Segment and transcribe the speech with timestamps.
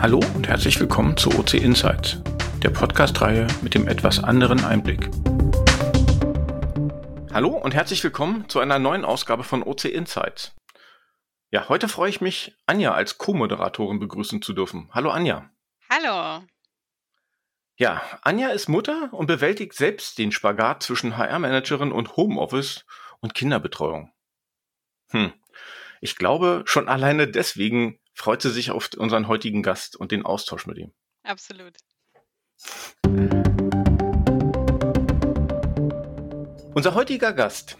[0.00, 2.22] Hallo und herzlich willkommen zu OC Insights,
[2.62, 5.10] der Podcast-Reihe mit dem etwas anderen Einblick.
[7.32, 10.56] Hallo und herzlich willkommen zu einer neuen Ausgabe von OC Insights.
[11.50, 14.88] Ja, heute freue ich mich, Anja als Co-Moderatorin begrüßen zu dürfen.
[14.92, 15.50] Hallo Anja.
[15.90, 16.44] Hallo.
[17.80, 22.84] Ja, Anja ist Mutter und bewältigt selbst den Spagat zwischen HR-Managerin und Homeoffice
[23.20, 24.12] und Kinderbetreuung.
[25.12, 25.32] Hm.
[26.02, 30.66] Ich glaube, schon alleine deswegen freut sie sich auf unseren heutigen Gast und den Austausch
[30.66, 30.92] mit ihm.
[31.22, 31.78] Absolut.
[36.74, 37.78] Unser heutiger Gast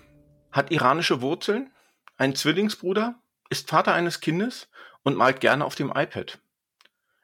[0.51, 1.75] hat iranische Wurzeln,
[2.17, 3.21] einen Zwillingsbruder,
[3.51, 4.71] ist Vater eines Kindes
[5.03, 6.39] und malt gerne auf dem iPad.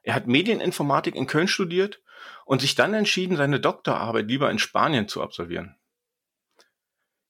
[0.03, 2.03] Er hat Medieninformatik in Köln studiert
[2.45, 5.77] und sich dann entschieden, seine Doktorarbeit lieber in Spanien zu absolvieren.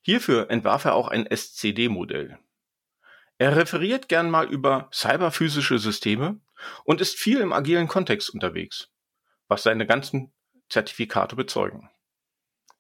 [0.03, 2.39] Hierfür entwarf er auch ein SCD-Modell.
[3.39, 6.41] Er referiert gern mal über cyberphysische Systeme
[6.85, 8.89] und ist viel im agilen Kontext unterwegs,
[9.49, 10.33] was seine ganzen
[10.71, 11.91] Zertifikate bezeugen.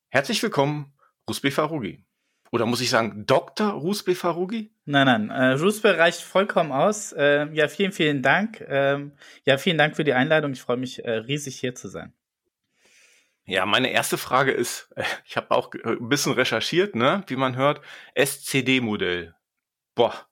[0.09, 0.97] Herzlich willkommen,
[1.29, 2.06] Rusbe Farugi.
[2.53, 3.71] Oder muss ich sagen, Dr.
[3.73, 4.71] Rusbe Farugi?
[4.85, 7.13] Nein, nein, äh, Rusbe reicht vollkommen aus.
[7.13, 8.65] Äh, ja, vielen, vielen Dank.
[8.69, 9.13] Ähm,
[9.45, 10.53] ja, vielen Dank für die Einladung.
[10.53, 12.13] Ich freue mich äh, riesig hier zu sein.
[13.49, 17.37] Ja, meine erste Frage ist, äh, ich habe auch äh, ein bisschen recherchiert, ne, wie
[17.37, 17.81] man hört,
[18.15, 19.35] SCD-Modell.
[19.95, 20.27] Boah,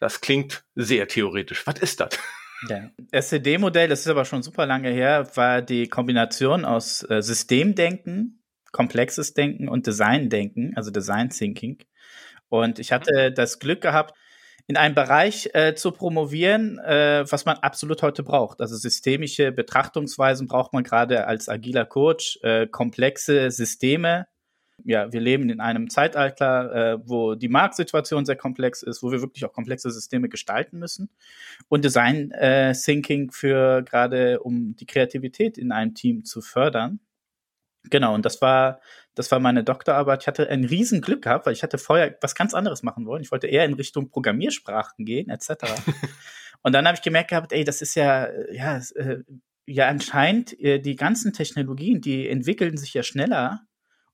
[0.00, 1.66] das klingt sehr theoretisch.
[1.66, 2.18] Was ist das?
[2.68, 2.90] Ja.
[3.10, 8.39] SCD-Modell, das ist aber schon super lange her, war die Kombination aus äh, Systemdenken,
[8.72, 11.78] komplexes Denken und Designdenken, also Design Thinking.
[12.48, 13.34] Und ich hatte mhm.
[13.34, 14.14] das Glück gehabt,
[14.66, 18.60] in einem Bereich äh, zu promovieren, äh, was man absolut heute braucht.
[18.60, 24.26] Also systemische Betrachtungsweisen braucht man gerade als agiler Coach, äh, komplexe Systeme
[24.84, 29.20] ja, wir leben in einem Zeitalter, äh, wo die Marktsituation sehr komplex ist, wo wir
[29.20, 31.10] wirklich auch komplexe Systeme gestalten müssen.
[31.68, 37.00] Und Design äh, Thinking für gerade, um die Kreativität in einem Team zu fördern.
[37.84, 38.80] Genau, und das war,
[39.14, 40.22] das war meine Doktorarbeit.
[40.22, 43.22] Ich hatte ein riesen Glück gehabt, weil ich hatte vorher was ganz anderes machen wollen.
[43.22, 45.64] Ich wollte eher in Richtung Programmiersprachen gehen, etc.
[46.62, 49.18] und dann habe ich gemerkt gehabt, ey, das ist ja, ja, äh,
[49.66, 53.62] ja anscheinend äh, die ganzen Technologien, die entwickeln sich ja schneller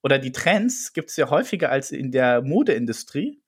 [0.02, 3.42] oder die Trends gibt es ja häufiger als in der Modeindustrie.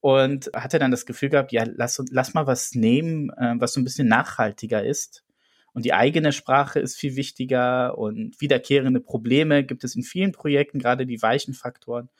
[0.00, 3.80] Und hatte dann das Gefühl gehabt, ja, lass, lass mal was nehmen, äh, was so
[3.80, 5.24] ein bisschen nachhaltiger ist.
[5.72, 10.78] Und die eigene Sprache ist viel wichtiger und wiederkehrende Probleme gibt es in vielen Projekten,
[10.78, 12.10] gerade die weichen Faktoren.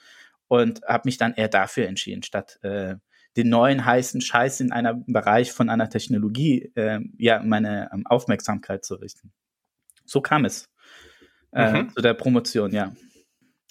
[0.48, 2.96] Und habe mich dann eher dafür entschieden, statt äh,
[3.36, 8.84] den neuen heißen Scheiß in einem Bereich von einer Technologie äh, ja meine ähm, Aufmerksamkeit
[8.84, 9.32] zu richten.
[10.04, 10.68] So kam es
[11.52, 11.90] äh, mhm.
[11.94, 12.92] zu der Promotion, ja.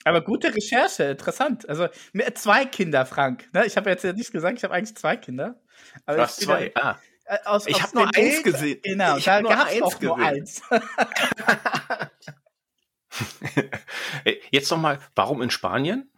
[0.03, 1.70] Aber gute Recherche, interessant.
[1.70, 1.88] Also
[2.34, 3.50] zwei Kinder, Frank.
[3.53, 3.66] Ne?
[3.68, 5.62] Ich habe jetzt ja nicht gesagt, ich habe eigentlich zwei Kinder.
[6.06, 6.97] Aber hast zwei, ah.
[7.31, 8.81] Äh, aus, ich habe nur eins gesehen.
[8.84, 10.08] Genau, ich da gab es auch gesehen.
[10.08, 10.62] nur eins.
[14.52, 16.12] jetzt noch mal, warum in Spanien?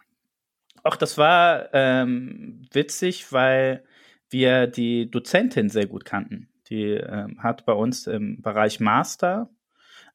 [0.82, 3.84] Ach, das war ähm, witzig, weil
[4.28, 6.48] wir die Dozentin sehr gut kannten.
[6.68, 9.50] Die ähm, hat bei uns im Bereich Master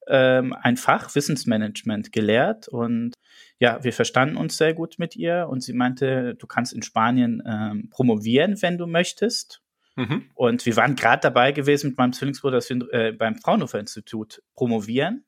[0.06, 3.14] ähm, ein Fach Wissensmanagement gelehrt und
[3.58, 7.42] ja, wir verstanden uns sehr gut mit ihr und sie meinte, du kannst in Spanien
[7.46, 9.62] ähm, promovieren, wenn du möchtest.
[10.00, 10.30] Mhm.
[10.34, 14.42] Und wir waren gerade dabei gewesen mit meinem Zwillingsbruder, dass wir äh, beim Fraunhofer Institut
[14.54, 15.26] promovieren.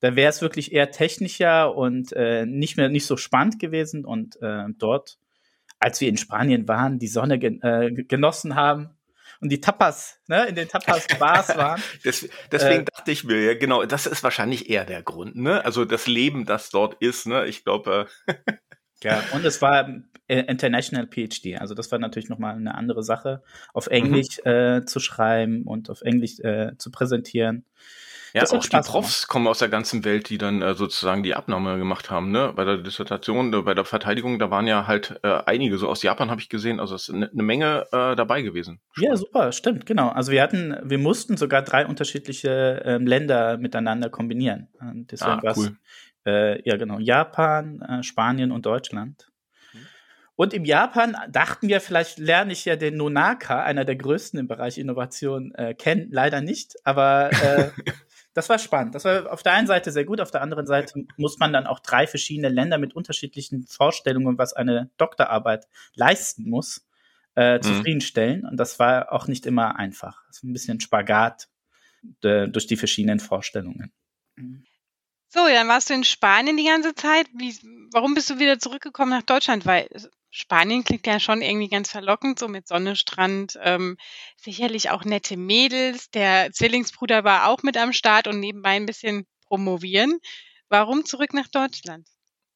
[0.00, 4.04] Da wäre es wirklich eher technischer und äh, nicht mehr nicht so spannend gewesen.
[4.04, 5.18] Und äh, dort,
[5.80, 8.90] als wir in Spanien waren, die Sonne gen äh, genossen haben,
[9.40, 11.82] und die Tapas, ne, in den Tapas-Bars waren.
[12.04, 15.62] Des, deswegen äh, dachte ich mir, ja, genau, das ist wahrscheinlich eher der Grund, ne?
[15.62, 17.44] Also das Leben, das dort ist, ne?
[17.46, 18.08] Ich glaube.
[18.26, 18.34] Äh
[19.02, 19.88] ja, und es war
[20.28, 23.42] äh, International PhD, also das war natürlich nochmal eine andere Sache,
[23.72, 24.50] auf Englisch mhm.
[24.50, 27.64] äh, zu schreiben und auf Englisch äh, zu präsentieren.
[28.34, 29.28] Ja, das auch die Profs gemacht.
[29.28, 32.52] kommen aus der ganzen Welt, die dann äh, sozusagen die Abnahme gemacht haben, ne?
[32.54, 36.28] Bei der Dissertation, äh, bei der Verteidigung, da waren ja halt einige, so aus Japan
[36.28, 38.80] habe ich gesehen, also es ist eine, eine Menge dabei gewesen.
[38.98, 40.08] Ja, super, stimmt, genau.
[40.08, 44.68] Also wir hatten, wir mussten sogar drei unterschiedliche ähm, Länder miteinander kombinieren.
[44.80, 45.76] Und deswegen ah, cool.
[46.26, 49.30] Äh, ja, genau, Japan, äh, Spanien und Deutschland.
[49.72, 49.86] Mhm.
[50.34, 54.48] Und im Japan dachten wir, vielleicht lerne ich ja den Nonaka, einer der größten im
[54.48, 56.08] Bereich Innovation, äh, kennen.
[56.10, 57.70] Leider nicht, aber äh,
[58.34, 58.96] das war spannend.
[58.96, 61.66] Das war auf der einen Seite sehr gut, auf der anderen Seite muss man dann
[61.66, 66.86] auch drei verschiedene Länder mit unterschiedlichen Vorstellungen, was eine Doktorarbeit leisten muss,
[67.36, 67.62] äh, mhm.
[67.62, 68.44] zufriedenstellen.
[68.44, 70.24] Und das war auch nicht immer einfach.
[70.26, 71.48] Das ist ein bisschen Spagat
[72.24, 73.92] äh, durch die verschiedenen Vorstellungen.
[75.36, 77.26] So, dann warst du in Spanien die ganze Zeit.
[77.34, 77.54] Wie,
[77.92, 79.66] warum bist du wieder zurückgekommen nach Deutschland?
[79.66, 79.86] Weil
[80.30, 83.98] Spanien klingt ja schon irgendwie ganz verlockend, so mit Sonne, Strand, ähm,
[84.38, 86.10] sicherlich auch nette Mädels.
[86.10, 90.18] Der Zwillingsbruder war auch mit am Start und nebenbei ein bisschen promovieren.
[90.70, 92.08] Warum zurück nach Deutschland?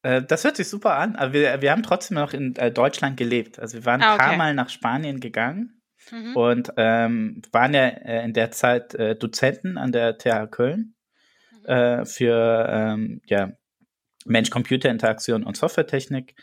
[0.03, 3.19] Äh, das hört sich super an, aber wir, wir haben trotzdem noch in äh, Deutschland
[3.19, 3.59] gelebt.
[3.59, 4.23] Also wir waren ah, okay.
[4.23, 6.35] ein paar Mal nach Spanien gegangen mhm.
[6.35, 10.95] und ähm, waren ja äh, in der Zeit äh, Dozenten an der TH Köln.
[11.71, 13.53] Äh, für ähm, ja,
[14.27, 16.35] Mensch-Computer-Interaktion und Softwaretechnik.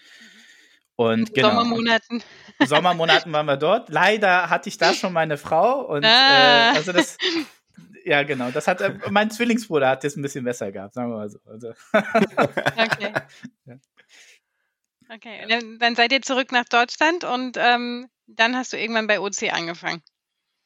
[0.96, 1.50] Und genau.
[1.50, 2.24] Sommermonaten.
[2.66, 3.90] Sommermonaten waren wir dort.
[3.90, 6.72] Leider hatte ich da schon meine Frau und ah.
[6.72, 7.18] äh, also das
[8.04, 8.52] ja, genau.
[8.52, 11.40] Das hat äh, mein Zwillingsbruder hat das ein bisschen besser gehabt, sagen wir mal so.
[11.46, 11.74] Also.
[11.94, 13.14] okay.
[13.66, 13.76] Ja.
[15.10, 19.20] Okay, dann, dann, seid ihr zurück nach Deutschland und ähm, dann hast du irgendwann bei
[19.20, 20.02] OC angefangen.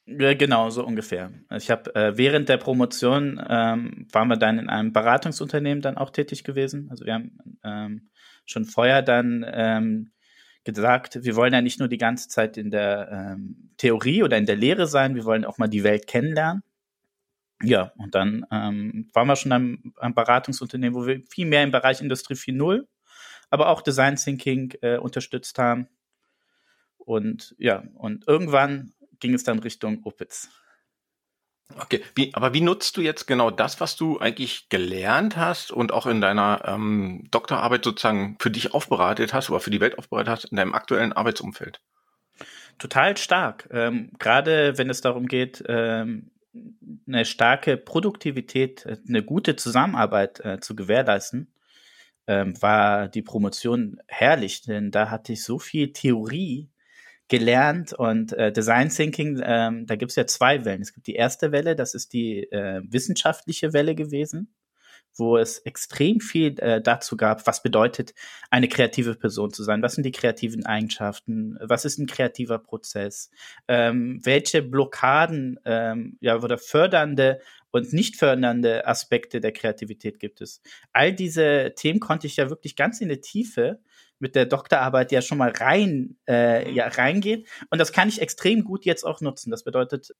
[0.04, 1.30] Genau, so ungefähr.
[1.56, 6.10] Ich habe äh, während der Promotion ähm, waren wir dann in einem Beratungsunternehmen dann auch
[6.10, 6.88] tätig gewesen.
[6.90, 8.10] Also wir haben ähm,
[8.44, 10.10] schon vorher dann ähm,
[10.64, 14.46] gesagt, wir wollen ja nicht nur die ganze Zeit in der ähm, Theorie oder in
[14.46, 16.62] der Lehre sein, wir wollen auch mal die Welt kennenlernen.
[17.62, 21.70] Ja, und dann ähm, waren wir schon am, am Beratungsunternehmen, wo wir viel mehr im
[21.70, 22.86] Bereich Industrie 4.0,
[23.50, 25.86] aber auch Design Thinking äh, unterstützt haben.
[26.98, 30.50] Und ja, und irgendwann ging es dann Richtung Opitz.
[31.78, 35.92] Okay, wie, aber wie nutzt du jetzt genau das, was du eigentlich gelernt hast und
[35.92, 40.28] auch in deiner ähm, Doktorarbeit sozusagen für dich aufbereitet hast oder für die Welt aufbereitet
[40.28, 41.80] hast in deinem aktuellen Arbeitsumfeld?
[42.78, 43.68] Total stark.
[43.70, 46.30] Ähm, Gerade wenn es darum geht, ähm,
[47.06, 51.54] eine starke Produktivität, eine gute Zusammenarbeit äh, zu gewährleisten,
[52.26, 56.71] ähm, war die Promotion herrlich, denn da hatte ich so viel Theorie
[57.28, 60.82] gelernt und äh, Design Thinking, ähm, da gibt es ja zwei Wellen.
[60.82, 64.52] Es gibt die erste Welle, das ist die äh, wissenschaftliche Welle gewesen
[65.16, 68.14] wo es extrem viel äh, dazu gab, was bedeutet,
[68.50, 73.30] eine kreative Person zu sein, was sind die kreativen Eigenschaften, was ist ein kreativer Prozess,
[73.68, 77.40] ähm, welche Blockaden ähm, ja, oder fördernde
[77.70, 80.62] und nicht fördernde Aspekte der Kreativität gibt es.
[80.92, 83.80] All diese Themen konnte ich ja wirklich ganz in der Tiefe
[84.22, 87.44] mit der Doktorarbeit ja schon mal rein, äh, ja, reingehen.
[87.70, 89.50] Und das kann ich extrem gut jetzt auch nutzen.
[89.50, 90.14] Das bedeutet,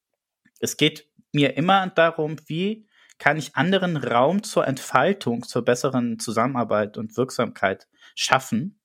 [0.59, 2.89] es geht mir immer darum, wie
[3.19, 8.81] kann ich anderen Raum zur Entfaltung, zur besseren Zusammenarbeit und Wirksamkeit schaffen.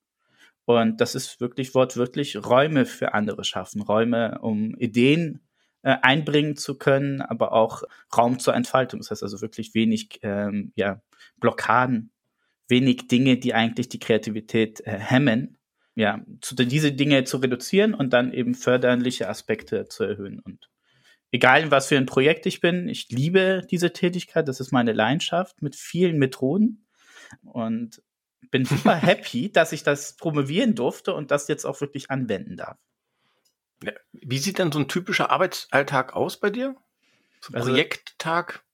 [0.64, 5.40] Und das ist wirklich wortwörtlich Räume für andere schaffen, Räume, um Ideen
[5.82, 7.82] äh, einbringen zu können, aber auch
[8.16, 9.00] Raum zur Entfaltung.
[9.00, 11.02] Das heißt also wirklich wenig ähm, ja,
[11.40, 12.12] Blockaden,
[12.68, 15.56] wenig Dinge, die eigentlich die Kreativität äh, hemmen.
[15.94, 20.38] Ja, zu, diese Dinge zu reduzieren und dann eben förderliche Aspekte zu erhöhen.
[20.38, 20.70] Und
[21.32, 24.92] egal in was für ein Projekt ich bin, ich liebe diese Tätigkeit, das ist meine
[24.92, 26.86] Leidenschaft mit vielen Methoden
[27.42, 28.00] und
[28.50, 32.78] bin super happy, dass ich das promovieren durfte und das jetzt auch wirklich anwenden darf.
[34.12, 36.76] Wie sieht denn so ein typischer Arbeitsalltag aus bei dir?
[37.40, 38.64] So also, Projekttag?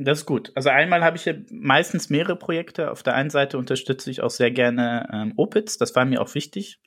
[0.00, 0.52] Das ist gut.
[0.54, 2.92] Also einmal habe ich ja meistens mehrere Projekte.
[2.92, 6.34] Auf der einen Seite unterstütze ich auch sehr gerne ähm, Opitz, das war mir auch
[6.34, 6.80] wichtig.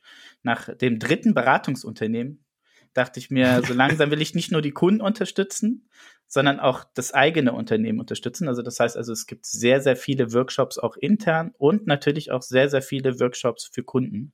[0.44, 2.46] Nach dem dritten Beratungsunternehmen
[2.94, 5.90] dachte ich mir, so langsam will ich nicht nur die Kunden unterstützen,
[6.28, 8.48] sondern auch das eigene Unternehmen unterstützen.
[8.48, 12.42] Also das heißt also, es gibt sehr, sehr viele Workshops auch intern und natürlich auch
[12.42, 14.32] sehr, sehr viele Workshops für Kunden.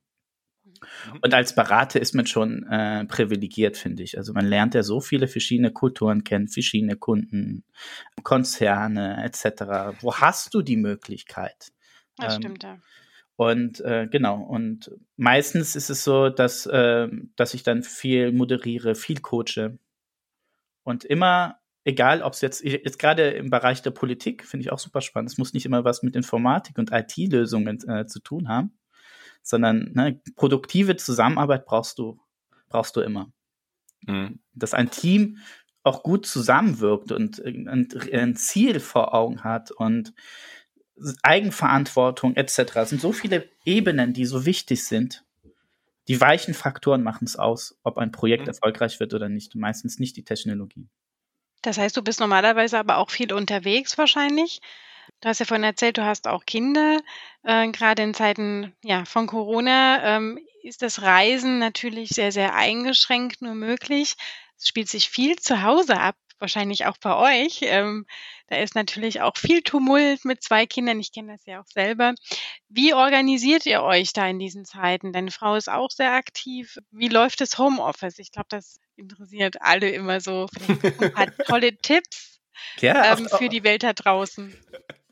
[1.12, 1.18] Mhm.
[1.22, 4.18] Und als Berater ist man schon äh, privilegiert, finde ich.
[4.18, 7.64] Also man lernt ja so viele verschiedene Kulturen kennen, verschiedene Kunden,
[8.22, 10.00] Konzerne etc.
[10.00, 11.72] Wo hast du die Möglichkeit?
[12.16, 12.78] Das ähm, stimmt, ja.
[13.38, 17.06] Und äh, genau, und meistens ist es so, dass, äh,
[17.36, 19.78] dass ich dann viel moderiere, viel coache.
[20.82, 24.80] Und immer, egal ob es jetzt, jetzt gerade im Bereich der Politik, finde ich auch
[24.80, 25.30] super spannend.
[25.30, 28.76] Es muss nicht immer was mit Informatik und IT-Lösungen äh, zu tun haben,
[29.48, 32.20] sondern ne, produktive Zusammenarbeit brauchst du,
[32.68, 33.32] brauchst du immer.
[34.06, 34.40] Mhm.
[34.52, 35.38] Dass ein Team
[35.82, 40.12] auch gut zusammenwirkt und ein, ein Ziel vor Augen hat und
[41.22, 42.76] Eigenverantwortung etc.
[42.76, 45.24] Es sind so viele Ebenen, die so wichtig sind.
[46.08, 48.48] Die weichen Faktoren machen es aus, ob ein Projekt mhm.
[48.48, 49.54] erfolgreich wird oder nicht.
[49.54, 50.88] Meistens nicht die Technologie.
[51.62, 54.60] Das heißt, du bist normalerweise aber auch viel unterwegs wahrscheinlich.
[55.20, 57.00] Du hast ja vorhin erzählt, du hast auch Kinder.
[57.42, 63.42] Äh, Gerade in Zeiten ja, von Corona ähm, ist das Reisen natürlich sehr, sehr eingeschränkt
[63.42, 64.14] nur möglich.
[64.56, 67.60] Es spielt sich viel zu Hause ab wahrscheinlich auch bei euch.
[67.62, 68.06] Ähm,
[68.48, 71.00] da ist natürlich auch viel Tumult mit zwei Kindern.
[71.00, 72.14] Ich kenne das ja auch selber.
[72.68, 75.12] Wie organisiert ihr euch da in diesen Zeiten?
[75.12, 76.78] Deine Frau ist auch sehr aktiv.
[76.90, 78.18] Wie läuft das Homeoffice?
[78.18, 80.48] Ich glaube, das interessiert alle immer so.
[80.52, 82.37] Vielleicht ein paar tolle Tipps.
[82.80, 84.54] Ja, ähm, für die Welt da draußen.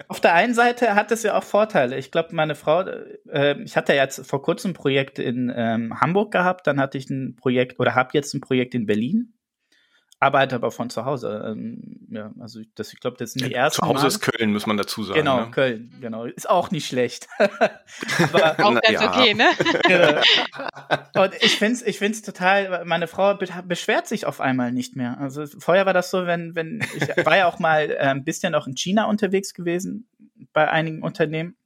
[0.08, 1.98] Auf der einen Seite hat es ja auch Vorteile.
[1.98, 2.82] Ich glaube, meine Frau,
[3.30, 7.08] äh, ich hatte jetzt vor kurzem ein Projekt in ähm, Hamburg gehabt, dann hatte ich
[7.10, 9.35] ein Projekt oder habe jetzt ein Projekt in Berlin
[10.26, 11.44] arbeite aber von zu Hause.
[11.46, 13.82] Ähm, ja, also das, ich glaube, das sind die ja, ersten.
[13.82, 14.08] Zu Hause Mal.
[14.08, 15.20] ist Köln, muss man dazu sagen.
[15.20, 15.50] Genau, ne?
[15.52, 16.24] Köln, genau.
[16.24, 17.28] Ist auch nicht schlecht.
[17.38, 19.08] aber, auch ganz ja.
[19.08, 19.48] okay, ne?
[19.86, 21.24] genau.
[21.24, 25.18] Und ich finde es ich find's total, meine Frau beschwert sich auf einmal nicht mehr.
[25.20, 28.54] Also vorher war das so, wenn, wenn, ich war ja auch mal äh, ein bisschen
[28.54, 30.08] auch in China unterwegs gewesen
[30.52, 31.56] bei einigen Unternehmen.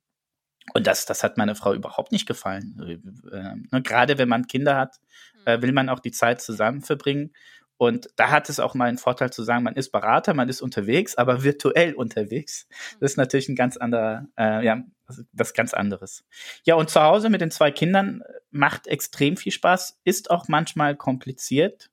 [0.74, 3.00] Und das, das hat meine Frau überhaupt nicht gefallen.
[3.32, 5.00] Äh, ne, gerade wenn man Kinder hat,
[5.46, 7.32] äh, will man auch die Zeit zusammen verbringen.
[7.80, 10.60] Und da hat es auch mal einen Vorteil zu sagen, man ist Berater, man ist
[10.60, 12.68] unterwegs, aber virtuell unterwegs.
[13.00, 14.84] Das ist natürlich ein ganz anderer, äh, ja,
[15.32, 16.22] was ganz anderes.
[16.64, 20.94] Ja, und zu Hause mit den zwei Kindern macht extrem viel Spaß, ist auch manchmal
[20.94, 21.88] kompliziert.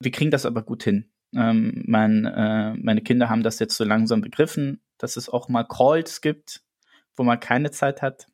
[0.00, 1.08] Wir kriegen das aber gut hin.
[1.34, 5.64] Ähm, mein, äh, meine Kinder haben das jetzt so langsam begriffen, dass es auch mal
[5.64, 6.60] Calls gibt,
[7.16, 8.26] wo man keine Zeit hat.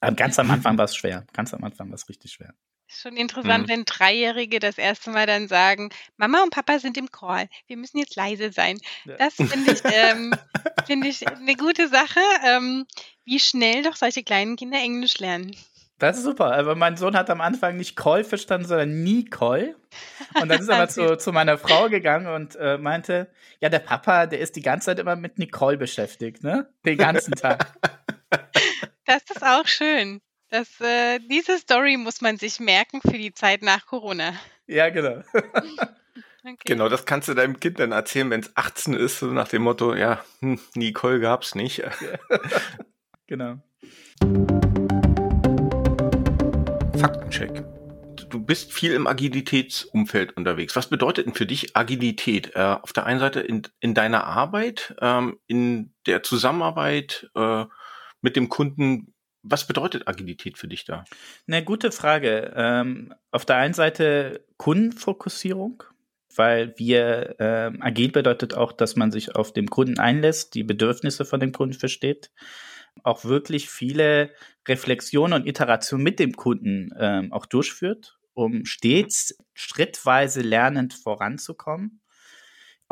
[0.00, 1.26] Aber ganz am Anfang war es schwer.
[1.34, 2.54] Ganz am Anfang war es richtig schwer.
[3.00, 3.68] Schon interessant, Mhm.
[3.68, 7.48] wenn Dreijährige das erste Mal dann sagen: „Mama und Papa sind im Call.
[7.66, 9.16] Wir müssen jetzt leise sein.“ Ja.
[9.16, 10.36] Das finde ich ähm,
[10.86, 12.86] finde ich 'ne gute Sache, ähm,
[13.24, 15.56] wie schnell doch solche kleinen Kinder Englisch lernen.
[15.98, 16.52] Das ist super.
[16.54, 19.76] Aber mein Sohn hat am Anfang nicht Call verstanden, sondern Nicole.
[20.40, 23.30] Und dann ist er mal zu, zu meiner Frau gegangen und äh, meinte,
[23.60, 26.68] ja, der Papa, der ist die ganze Zeit immer mit Nicole beschäftigt, ne?
[26.84, 27.72] Den ganzen Tag.
[29.04, 30.20] Das ist auch schön.
[30.52, 34.34] Das, äh, diese Story muss man sich merken für die Zeit nach Corona.
[34.66, 35.22] Ja, genau.
[36.44, 36.56] Okay.
[36.64, 39.62] Genau, das kannst du deinem Kind dann erzählen, wenn es 18 ist, so nach dem
[39.62, 41.84] Motto, ja, hm, Nicole gab's nicht.
[43.28, 43.62] genau.
[46.98, 47.62] Faktencheck.
[48.28, 50.74] Du bist viel im Agilitätsumfeld unterwegs.
[50.74, 52.56] Was bedeutet denn für dich Agilität?
[52.56, 57.66] Äh, auf der einen Seite in, in deiner Arbeit, ähm, in der Zusammenarbeit äh,
[58.20, 61.04] mit dem Kunden, was bedeutet Agilität für dich da?
[61.46, 62.52] Eine gute Frage.
[62.54, 65.82] Ähm, auf der einen Seite Kundenfokussierung,
[66.34, 71.24] weil wir ähm, agil bedeutet auch, dass man sich auf den Kunden einlässt, die Bedürfnisse
[71.24, 72.30] von dem Kunden versteht,
[73.02, 74.30] auch wirklich viele
[74.68, 82.01] Reflexionen und Iterationen mit dem Kunden ähm, auch durchführt, um stets schrittweise lernend voranzukommen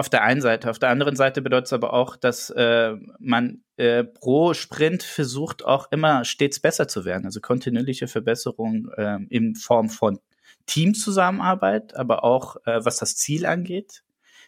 [0.01, 0.71] auf der einen Seite.
[0.71, 5.63] Auf der anderen Seite bedeutet es aber auch, dass äh, man äh, pro Sprint versucht,
[5.63, 7.27] auch immer stets besser zu werden.
[7.27, 10.19] Also kontinuierliche Verbesserung äh, in Form von
[10.65, 14.03] Teamzusammenarbeit, aber auch äh, was das Ziel angeht.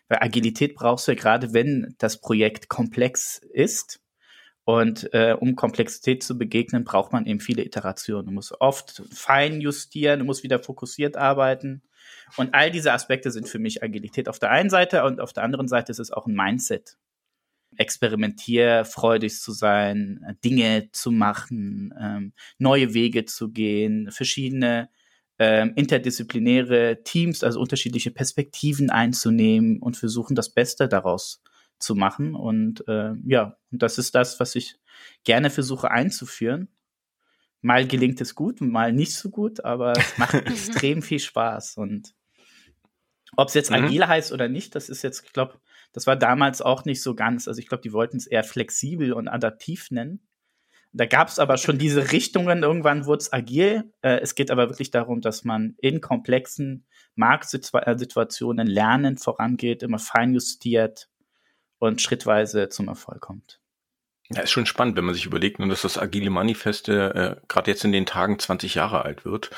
[0.09, 4.01] Weil Agilität brauchst du ja gerade, wenn das Projekt komplex ist.
[4.65, 8.27] Und äh, um Komplexität zu begegnen, braucht man eben viele Iterationen.
[8.27, 11.83] Du musst oft fein justieren, du musst wieder fokussiert arbeiten.
[12.37, 15.43] Und all diese Aspekte sind für mich Agilität auf der einen Seite und auf der
[15.43, 16.97] anderen Seite ist es auch ein Mindset.
[17.77, 24.91] Experimentierfreudig zu sein, Dinge zu machen, ähm, neue Wege zu gehen, verschiedene
[25.39, 31.43] ähm, interdisziplinäre Teams, also unterschiedliche Perspektiven einzunehmen und versuchen, das Beste daraus
[31.79, 32.35] zu machen.
[32.35, 34.77] Und äh, ja, und das ist das, was ich
[35.25, 36.69] gerne versuche einzuführen.
[37.63, 41.77] Mal gelingt es gut, mal nicht so gut, aber es macht extrem viel Spaß.
[41.77, 42.15] Und
[43.37, 43.85] ob es jetzt mhm.
[43.85, 45.59] agil heißt oder nicht, das ist jetzt, ich glaube,
[45.93, 47.49] das war damals auch nicht so ganz.
[47.49, 50.27] Also ich glaube, die wollten es eher flexibel und adaptiv nennen.
[50.95, 52.63] Da gab es aber schon diese Richtungen.
[52.63, 53.91] Irgendwann wurde es agil.
[54.03, 61.09] Äh, es geht aber wirklich darum, dass man in komplexen Marktsituationen lernend vorangeht, immer feinjustiert
[61.79, 63.62] und schrittweise zum Erfolg kommt.
[64.35, 67.71] Ja, ist schon spannend, wenn man sich überlegt, ne, dass das Agile Manifest äh, gerade
[67.71, 69.51] jetzt in den Tagen 20 Jahre alt wird.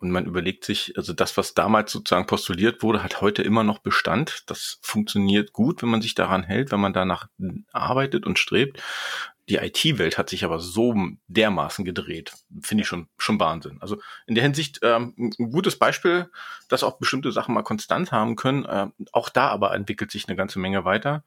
[0.00, 3.78] Und man überlegt sich, also das, was damals sozusagen postuliert wurde, hat heute immer noch
[3.78, 4.44] Bestand.
[4.46, 7.28] Das funktioniert gut, wenn man sich daran hält, wenn man danach
[7.72, 8.80] arbeitet und strebt.
[9.48, 10.94] Die IT-Welt hat sich aber so
[11.26, 12.32] dermaßen gedreht.
[12.60, 13.78] Finde ich schon, schon Wahnsinn.
[13.80, 16.30] Also in der Hinsicht ähm, ein gutes Beispiel,
[16.68, 18.66] dass auch bestimmte Sachen mal konstant haben können.
[18.66, 21.24] Äh, auch da aber entwickelt sich eine ganze Menge weiter.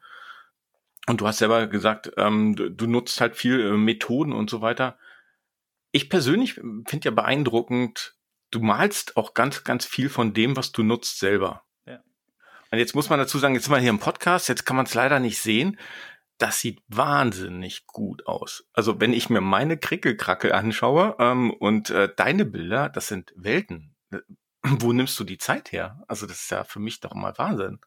[1.06, 4.60] Und du hast selber gesagt, ähm, du, du, nutzt halt viel äh, Methoden und so
[4.60, 4.98] weiter.
[5.90, 8.16] Ich persönlich finde ja beeindruckend,
[8.50, 11.64] du malst auch ganz, ganz viel von dem, was du nutzt, selber.
[11.86, 12.02] Ja.
[12.70, 14.86] Und jetzt muss man dazu sagen, jetzt sind wir hier im Podcast, jetzt kann man
[14.86, 15.78] es leider nicht sehen.
[16.38, 18.64] Das sieht wahnsinnig gut aus.
[18.72, 23.94] Also wenn ich mir meine Krickelkrackel anschaue ähm, und äh, deine Bilder, das sind Welten.
[24.62, 26.02] Wo nimmst du die Zeit her?
[26.06, 27.80] Also das ist ja für mich doch mal Wahnsinn.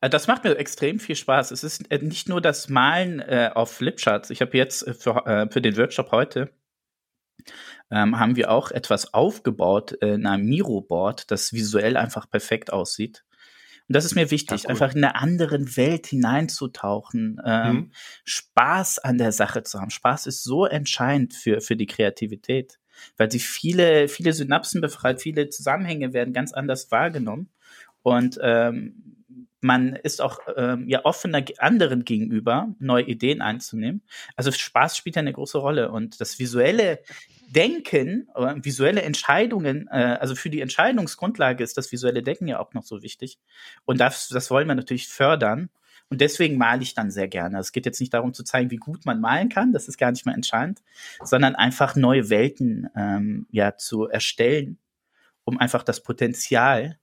[0.00, 1.50] Äh, das macht mir extrem viel Spaß.
[1.50, 4.30] Es ist äh, nicht nur das Malen äh, auf Flipcharts.
[4.30, 6.50] Ich habe jetzt äh, für, äh, für den Workshop heute
[7.90, 13.24] ähm, haben wir auch etwas aufgebaut in einem Miro-Board, das visuell einfach perfekt aussieht.
[13.88, 17.90] Und das ist mir wichtig, ja, einfach in eine andere Welt hineinzutauchen, ähm, mhm.
[18.24, 19.90] Spaß an der Sache zu haben.
[19.90, 22.78] Spaß ist so entscheidend für, für die Kreativität,
[23.16, 27.50] weil sie viele, viele Synapsen befreit, viele Zusammenhänge werden ganz anders wahrgenommen.
[28.02, 29.11] Und ähm,
[29.62, 34.02] man ist auch ähm, ja offener anderen gegenüber, neue Ideen einzunehmen.
[34.36, 37.00] Also Spaß spielt ja eine große Rolle und das visuelle
[37.48, 42.72] Denken, äh, visuelle Entscheidungen, äh, also für die Entscheidungsgrundlage ist das visuelle Denken ja auch
[42.72, 43.38] noch so wichtig.
[43.84, 45.68] Und das, das wollen wir natürlich fördern.
[46.08, 47.58] Und deswegen male ich dann sehr gerne.
[47.58, 50.10] Es geht jetzt nicht darum zu zeigen, wie gut man malen kann, das ist gar
[50.10, 50.82] nicht mehr entscheidend,
[51.22, 54.78] sondern einfach neue Welten ähm, ja zu erstellen,
[55.44, 56.98] um einfach das Potenzial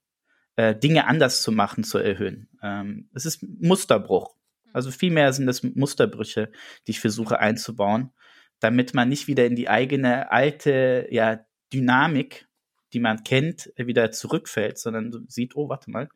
[0.59, 2.49] äh, Dinge anders zu machen, zu erhöhen.
[2.61, 4.35] Ähm, es ist Musterbruch.
[4.73, 6.51] Also vielmehr sind es Musterbrüche,
[6.85, 8.11] die ich versuche einzubauen,
[8.59, 11.39] damit man nicht wieder in die eigene alte ja,
[11.71, 12.49] Dynamik,
[12.91, 16.09] die man kennt, wieder zurückfällt, sondern sieht, oh, warte mal,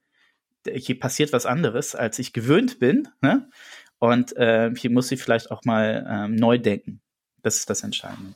[0.68, 3.08] hier passiert was anderes, als ich gewöhnt bin.
[3.22, 3.50] Ne?
[3.98, 7.02] Und äh, hier muss ich vielleicht auch mal ähm, neu denken.
[7.44, 8.36] Das ist das Entscheidende.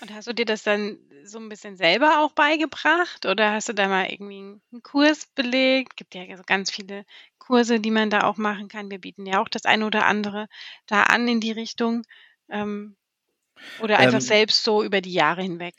[0.00, 3.74] Und hast du dir das dann so ein bisschen selber auch beigebracht oder hast du
[3.74, 5.96] da mal irgendwie einen Kurs belegt?
[5.96, 7.04] Gibt ja so ganz viele
[7.38, 8.90] Kurse, die man da auch machen kann.
[8.90, 10.48] Wir bieten ja auch das eine oder andere
[10.86, 12.04] da an in die Richtung.
[12.48, 12.96] Ähm,
[13.82, 15.74] oder einfach ähm, selbst so über die Jahre hinweg.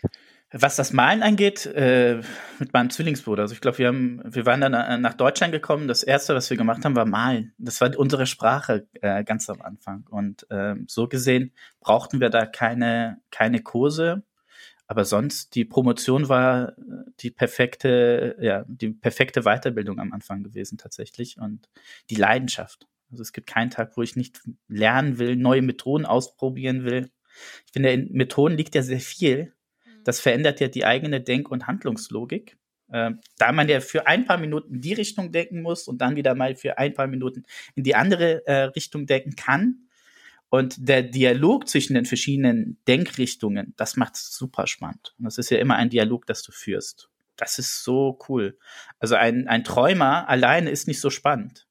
[0.54, 2.22] Was das Malen angeht, äh,
[2.60, 3.44] mit meinem Zwillingsbruder.
[3.44, 5.88] Also ich glaube, wir haben, wir waren dann äh, nach Deutschland gekommen.
[5.88, 7.54] Das erste, was wir gemacht haben, war Malen.
[7.58, 10.06] Das war unsere Sprache äh, ganz am Anfang.
[10.10, 14.24] Und äh, so gesehen brauchten wir da keine keine Kurse.
[14.88, 16.74] Aber sonst, die Promotion war
[17.22, 21.70] die perfekte, ja, die perfekte Weiterbildung am Anfang gewesen tatsächlich und
[22.10, 22.90] die Leidenschaft.
[23.10, 27.10] Also es gibt keinen Tag, wo ich nicht lernen will, neue Methoden ausprobieren will.
[27.66, 29.54] Ich finde, in Methoden liegt ja sehr viel.
[30.04, 32.58] Das verändert ja die eigene Denk- und Handlungslogik.
[32.92, 36.16] Äh, da man ja für ein paar Minuten in die Richtung denken muss und dann
[36.16, 37.44] wieder mal für ein paar Minuten
[37.76, 39.88] in die andere äh, Richtung denken kann,
[40.52, 45.16] und der Dialog zwischen den verschiedenen Denkrichtungen, das macht es super spannend.
[45.18, 47.10] Und das ist ja immer ein Dialog, das du führst.
[47.38, 48.60] Das ist so cool.
[49.00, 51.70] Also ein, ein Träumer alleine ist nicht so spannend,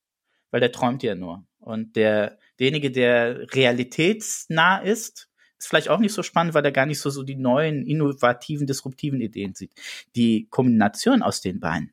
[0.50, 1.46] weil der träumt ja nur.
[1.58, 5.29] Und der, derjenige, der realitätsnah ist,
[5.60, 8.66] ist vielleicht auch nicht so spannend, weil er gar nicht so, so die neuen, innovativen,
[8.66, 9.72] disruptiven Ideen sieht.
[10.16, 11.92] Die Kombination aus den beiden,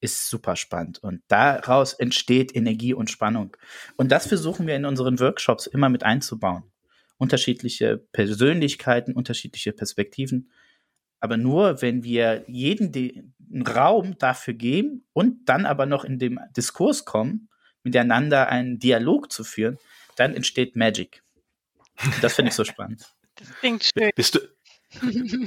[0.00, 0.98] ist super spannend.
[0.98, 3.56] Und daraus entsteht Energie und Spannung.
[3.96, 6.64] Und das versuchen wir in unseren Workshops immer mit einzubauen.
[7.18, 10.50] Unterschiedliche Persönlichkeiten, unterschiedliche Perspektiven.
[11.20, 13.34] Aber nur, wenn wir jeden den
[13.66, 17.50] Raum dafür geben und dann aber noch in dem Diskurs kommen,
[17.82, 19.78] miteinander einen Dialog zu führen,
[20.16, 21.22] dann entsteht Magic.
[22.22, 23.04] Das finde ich so spannend.
[23.36, 24.10] Das klingt schön.
[24.14, 24.40] Bist du,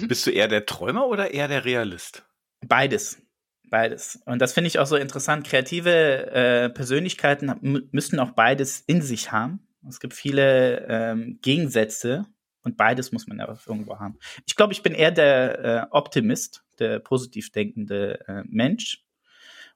[0.07, 2.23] bist du eher der Träumer oder eher der Realist?
[2.61, 3.21] Beides.
[3.69, 4.21] Beides.
[4.25, 5.47] Und das finde ich auch so interessant.
[5.47, 9.67] Kreative äh, Persönlichkeiten müssen auch beides in sich haben.
[9.87, 12.25] Es gibt viele ähm, Gegensätze
[12.61, 14.17] und beides muss man ja irgendwo haben.
[14.45, 19.03] Ich glaube, ich bin eher der äh, Optimist, der positiv denkende äh, Mensch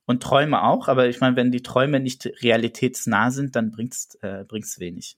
[0.06, 0.88] und träume auch.
[0.88, 5.18] Aber ich meine, wenn die Träume nicht realitätsnah sind, dann bringt's äh, bringt's wenig.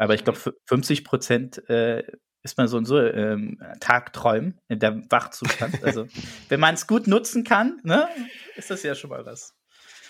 [0.00, 2.02] Aber ich glaube, 50 Prozent äh,
[2.42, 5.78] ist man so und so ähm, Tagträumen in der Wachzustand.
[5.82, 6.06] Also
[6.48, 8.08] wenn man es gut nutzen kann, ne,
[8.56, 9.54] ist das ja schon mal was.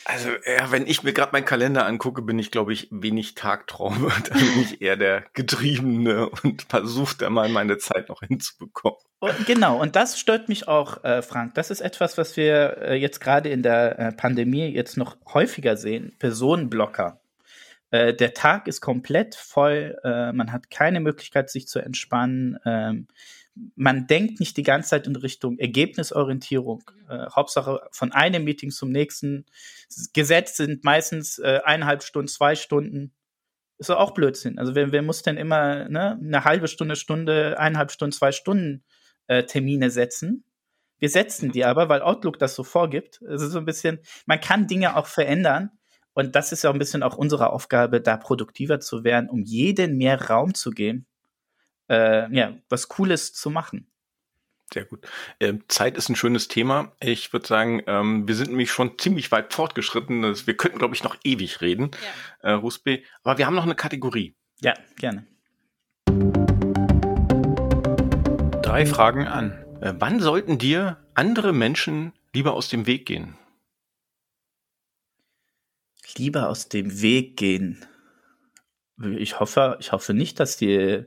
[0.05, 4.13] Also ja, wenn ich mir gerade meinen Kalender angucke, bin ich, glaube ich, wenig Tagträume.
[4.29, 8.99] Da bin ich eher der Getriebene und versuche da mal meine Zeit noch hinzubekommen.
[9.19, 11.55] Und genau, und das stört mich auch, äh, Frank.
[11.55, 15.77] Das ist etwas, was wir äh, jetzt gerade in der äh, Pandemie jetzt noch häufiger
[15.77, 16.15] sehen.
[16.21, 17.20] Personenblocker.
[17.91, 22.59] Äh, der Tag ist komplett voll, äh, man hat keine Möglichkeit, sich zu entspannen.
[22.65, 23.09] Ähm,
[23.75, 26.83] man denkt nicht die ganze Zeit in Richtung Ergebnisorientierung.
[27.09, 29.45] Äh, Hauptsache von einem Meeting zum nächsten.
[30.13, 33.13] Gesetzt sind meistens äh, eineinhalb Stunden, zwei Stunden.
[33.79, 34.59] Ist auch Blödsinn.
[34.59, 38.85] Also wer, wer muss denn immer ne, eine halbe Stunde, Stunde, eineinhalb Stunden, zwei Stunden
[39.27, 40.45] äh, Termine setzen?
[40.99, 43.21] Wir setzen die aber, weil Outlook das so vorgibt.
[43.27, 45.71] Also so ein bisschen, man kann Dinge auch verändern
[46.15, 49.97] und das ist ja ein bisschen auch unsere Aufgabe, da produktiver zu werden, um jeden
[49.97, 51.07] mehr Raum zu geben,
[51.89, 53.91] äh, ja, was Cooles zu machen.
[54.73, 55.05] Sehr gut.
[55.41, 56.93] Ähm, Zeit ist ein schönes Thema.
[57.01, 60.23] Ich würde sagen, ähm, wir sind nämlich schon ziemlich weit fortgeschritten.
[60.47, 61.91] Wir könnten, glaube ich, noch ewig reden,
[62.43, 62.51] ja.
[62.51, 63.03] äh, Rusbe.
[63.25, 64.37] Aber wir haben noch eine Kategorie.
[64.61, 65.27] Ja, gerne.
[68.63, 69.65] Drei Fragen an.
[69.81, 73.37] Äh, wann sollten dir andere Menschen lieber aus dem Weg gehen?
[76.19, 77.85] Lieber aus dem Weg gehen.
[79.17, 81.05] Ich hoffe, ich hoffe nicht, dass die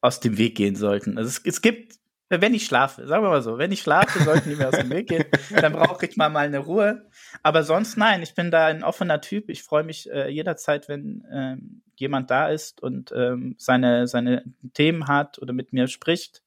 [0.00, 1.18] aus dem Weg gehen sollten.
[1.18, 1.98] Also es, es gibt
[2.30, 4.90] wenn ich schlafe, sagen wir mal so, wenn ich schlafe, sollten die mir aus dem
[4.90, 7.06] Weg gehen, dann brauche ich mal mal eine Ruhe.
[7.42, 9.48] Aber sonst nein, ich bin da ein offener Typ.
[9.48, 15.06] Ich freue mich äh, jederzeit, wenn ähm, jemand da ist und ähm, seine, seine Themen
[15.06, 16.42] hat oder mit mir spricht.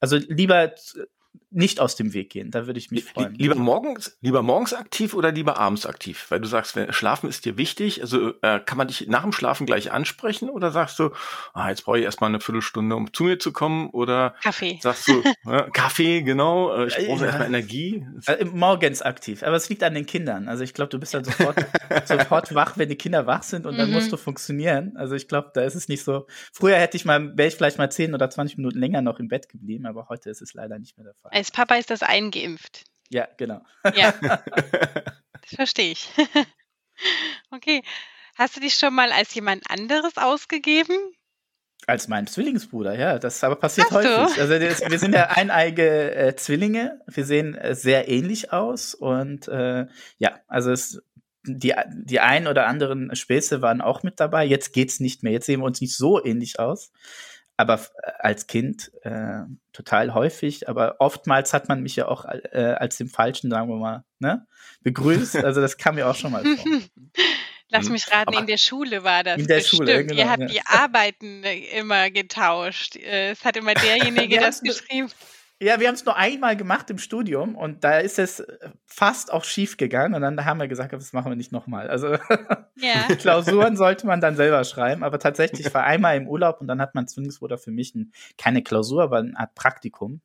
[0.00, 0.72] Also lieber
[1.54, 2.50] nicht aus dem Weg gehen.
[2.50, 3.34] Da würde ich mich freuen.
[3.34, 6.26] Lieber morgens, lieber morgens aktiv oder lieber abends aktiv?
[6.28, 8.02] Weil du sagst, wenn, Schlafen ist dir wichtig.
[8.02, 11.10] Also äh, kann man dich nach dem Schlafen gleich ansprechen oder sagst du,
[11.52, 13.90] ah, jetzt brauche ich erstmal eine Viertelstunde, um zu mir zu kommen?
[13.90, 14.78] Oder Kaffee.
[14.82, 17.26] sagst du, äh, Kaffee, genau, äh, ich brauche ja.
[17.26, 18.06] erstmal Energie.
[18.26, 20.48] Also, morgens aktiv, aber es liegt an den Kindern.
[20.48, 21.56] Also ich glaube, du bist dann sofort,
[22.06, 23.94] sofort wach, wenn die Kinder wach sind und dann mhm.
[23.94, 24.96] musst du funktionieren.
[24.96, 26.26] Also ich glaube, da ist es nicht so.
[26.52, 29.28] Früher hätte ich mal, wäre ich vielleicht mal 10 oder 20 Minuten länger noch im
[29.28, 31.30] Bett geblieben, aber heute ist es leider nicht mehr der Fall.
[31.44, 32.84] Als Papa ist das eingeimpft.
[33.10, 33.60] Ja, genau.
[33.94, 36.08] Ja, das verstehe ich.
[37.50, 37.82] Okay.
[38.36, 40.96] Hast du dich schon mal als jemand anderes ausgegeben?
[41.88, 43.18] Als mein Zwillingsbruder, ja.
[43.18, 44.36] Das aber passiert Hast häufig.
[44.36, 44.40] Du?
[44.40, 47.00] Also das, wir sind ja eineige äh, Zwillinge.
[47.08, 49.86] Wir sehen äh, sehr ähnlich aus und äh,
[50.18, 51.02] ja, also es,
[51.42, 54.44] die die ein oder anderen Späße waren auch mit dabei.
[54.44, 55.32] Jetzt geht's nicht mehr.
[55.32, 56.92] Jetzt sehen wir uns nicht so ähnlich aus
[57.56, 62.74] aber äh, als Kind äh, total häufig, aber oftmals hat man mich ja auch äh,
[62.78, 64.46] als dem Falschen, sagen wir mal, ne,
[64.82, 65.36] begrüßt.
[65.36, 66.66] Also das kam mir auch schon mal vor.
[67.70, 69.38] Lass mich raten, aber in der Schule war das.
[69.40, 69.88] In der bestimmt.
[69.88, 70.46] Schule, genau, Ihr habt ja.
[70.46, 72.96] die Arbeiten immer getauscht.
[72.96, 75.10] Äh, es hat immer derjenige das geschrieben.
[75.62, 78.44] Ja, wir haben es nur einmal gemacht im Studium und da ist es
[78.86, 81.88] fast auch schief gegangen und dann haben wir gesagt, das machen wir nicht nochmal.
[81.88, 82.08] Also
[82.76, 83.06] ja.
[83.18, 86.96] Klausuren sollte man dann selber schreiben, aber tatsächlich war einmal im Urlaub und dann hat
[86.96, 90.20] man Zwillingsbruder für mich ein, keine Klausur, aber eine Art Praktikum,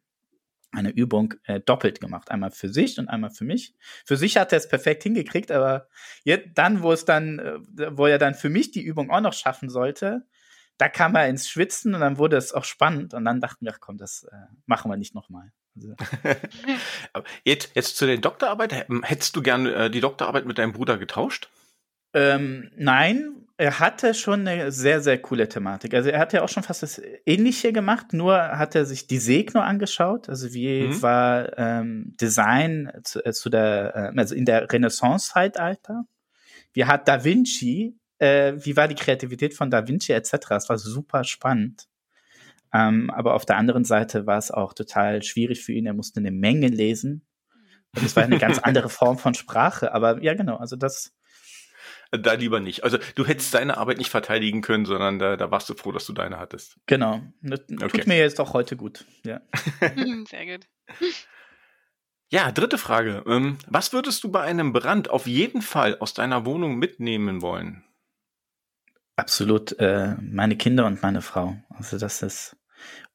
[0.72, 2.32] eine Übung äh, doppelt gemacht.
[2.32, 3.76] Einmal für sich und einmal für mich.
[4.06, 5.88] Für sich hat er es perfekt hingekriegt, aber
[6.24, 9.34] jetzt, dann, wo es dann, äh, wo er dann für mich die Übung auch noch
[9.34, 10.26] schaffen sollte,
[10.80, 13.74] da kam er ins Schwitzen und dann wurde es auch spannend und dann dachten wir,
[13.76, 15.52] ach komm, das äh, machen wir nicht nochmal.
[15.76, 15.94] Also.
[17.44, 18.88] jetzt, jetzt zu der Doktorarbeit.
[19.04, 21.50] Hättest du gern äh, die Doktorarbeit mit deinem Bruder getauscht?
[22.14, 25.94] Ähm, nein, er hatte schon eine sehr, sehr coole Thematik.
[25.94, 29.18] Also er hat ja auch schon fast das Ähnliche gemacht, nur hat er sich die
[29.18, 30.30] Segno angeschaut.
[30.30, 31.02] Also wie mhm.
[31.02, 36.06] war ähm, Design zu, äh, zu der, äh, also in der Renaissance-Zeitalter.
[36.72, 40.34] Wie hat Da Vinci äh, wie war die Kreativität von Da Vinci etc.
[40.52, 41.88] Es war super spannend.
[42.74, 45.86] Ähm, aber auf der anderen Seite war es auch total schwierig für ihn.
[45.86, 47.26] Er musste eine Menge lesen.
[47.96, 49.94] Und es war eine ganz andere Form von Sprache.
[49.94, 51.14] Aber ja, genau, also das.
[52.12, 52.84] Da lieber nicht.
[52.84, 56.06] Also du hättest deine Arbeit nicht verteidigen können, sondern da, da warst du froh, dass
[56.06, 56.78] du deine hattest.
[56.88, 57.22] Genau.
[57.42, 57.88] Das okay.
[57.88, 59.06] Tut mir jetzt auch heute gut.
[59.26, 59.42] Ja.
[60.30, 60.68] Sehr gut.
[62.32, 63.24] Ja, dritte Frage.
[63.26, 67.84] Ähm, was würdest du bei einem Brand auf jeden Fall aus deiner Wohnung mitnehmen wollen?
[69.20, 71.58] Absolut, äh, meine Kinder und meine Frau.
[71.70, 72.56] Also das ist,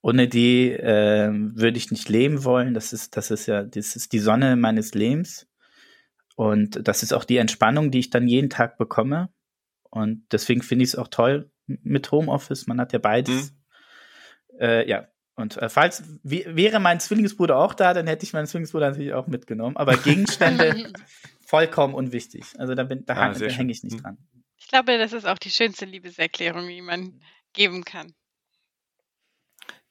[0.02, 2.74] ohne die äh, würde ich nicht leben wollen.
[2.74, 5.46] Das ist, das ist ja, das ist die Sonne meines Lebens.
[6.36, 9.30] Und das ist auch die Entspannung, die ich dann jeden Tag bekomme.
[9.90, 12.66] Und deswegen finde ich es auch toll mit Homeoffice.
[12.66, 13.52] Man hat ja beides.
[13.52, 14.58] Mhm.
[14.60, 15.08] Äh, ja.
[15.36, 19.26] Und äh, falls wäre mein Zwillingsbruder auch da, dann hätte ich meinen Zwillingsbruder natürlich auch
[19.26, 19.76] mitgenommen.
[19.76, 20.92] Aber Gegenstände
[21.46, 22.44] vollkommen unwichtig.
[22.58, 24.02] Also da, bin, da, ah, da hänge ich nicht mhm.
[24.02, 24.18] dran.
[24.64, 27.20] Ich glaube, das ist auch die schönste Liebeserklärung, die man
[27.52, 28.14] geben kann.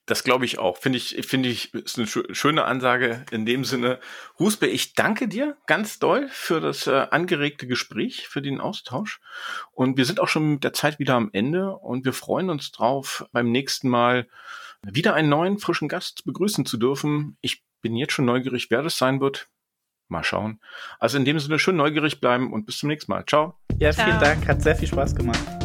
[0.08, 0.78] Das glaube ich auch.
[0.78, 4.00] Finde ich, finde ich, ist eine schöne Ansage in dem Sinne.
[4.40, 9.22] Husbe, ich danke dir ganz doll für das äh, angeregte Gespräch, für den Austausch.
[9.72, 12.72] Und wir sind auch schon mit der Zeit wieder am Ende und wir freuen uns
[12.72, 14.28] drauf, beim nächsten Mal
[14.82, 17.38] wieder einen neuen, frischen Gast begrüßen zu dürfen.
[17.42, 19.50] Ich bin jetzt schon neugierig, wer das sein wird.
[20.08, 20.60] Mal schauen.
[21.00, 23.24] Also in dem Sinne schön neugierig bleiben und bis zum nächsten Mal.
[23.26, 23.63] Ciao.
[23.80, 24.20] Ja, vielen Ciao.
[24.20, 24.48] Dank.
[24.48, 25.63] Hat sehr viel Spaß gemacht.